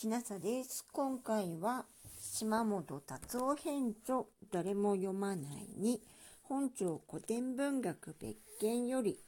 [0.00, 0.86] きなさです。
[0.94, 1.84] 今回は
[2.18, 6.00] 島本達夫編著誰も読まないに
[6.42, 9.18] 本庁古典文学別件より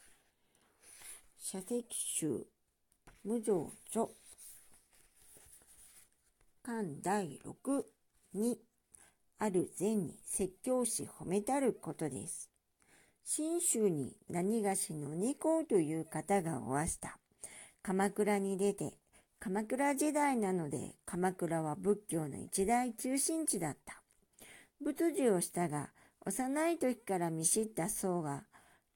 [1.39, 2.46] 社石集
[3.22, 4.07] 無常著
[6.62, 7.82] 巻第6
[8.32, 8.59] に
[9.41, 12.48] ある善に説教し褒めたることです。
[13.27, 17.18] 信州に何がしの二公という方がおわした。
[17.82, 19.01] 鎌倉に出て
[19.45, 24.01] 鎌倉時代なので鎌倉は仏教の一大中心地だった。
[24.81, 25.91] 仏事をしたが、
[26.25, 28.45] 幼い時から見知った僧が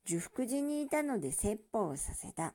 [0.06, 2.54] 受福寺にいたので説法をさせた。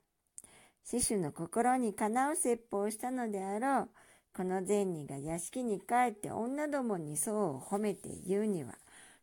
[0.86, 3.90] 死主の心にかなう説法をしたのであろう。
[4.34, 8.74] この善人が屋敷に帰って女どもに僧を褒めて言うには、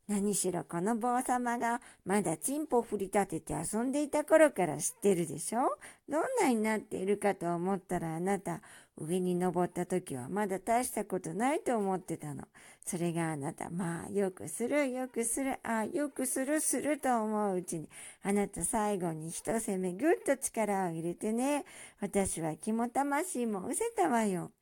[0.09, 5.61] 何しろこの坊様がまだチンポ振り立てて遊んでいた頃から知ってるでしょ？
[6.09, 8.63] どんなになっているかと思ったらあなた
[8.97, 12.45] 上に登った時はまだ大したことないと思ってたの。
[12.87, 17.91] それがあなた、まあよくするよくする、ああよくするすると思ううちに
[18.23, 21.67] あなた最後に一攻めぐっと力を入れてね。
[22.01, 24.53] 私は気も魂も失せたわよ。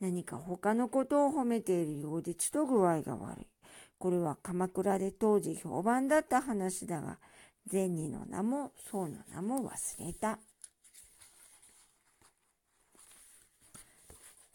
[0.00, 3.46] 何か他のことを褒めているようでちと具合が悪い。
[4.00, 7.18] これは鎌倉で当時評判だった話だが、
[7.66, 10.38] 善人の名も僧の名も忘れた。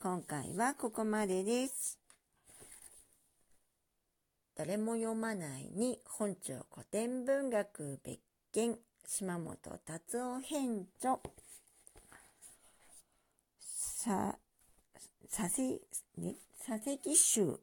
[0.02, 2.00] 今回はここまでです。
[4.56, 8.20] 誰も読まないに本庁古典文学別
[8.52, 11.20] 件島本達夫編著
[13.60, 14.40] さ、
[15.30, 15.62] させ、
[16.18, 17.60] ね、佐々木集、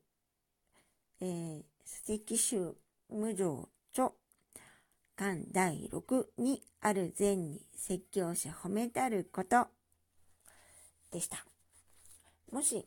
[1.21, 2.75] えー、史跡集
[3.09, 4.13] 無常著
[5.17, 9.67] 巻第6にある善に説教し褒めたること
[11.11, 11.45] でした。
[12.51, 12.87] もし、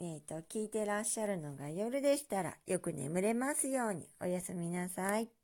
[0.00, 5.41] えっ、ー、と、聞いてらっしゃるのが夜でしたらよく眠れますようにおやすみなさい。